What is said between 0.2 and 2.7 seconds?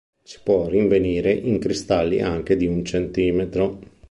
Si può rinvenire in cristalli anche di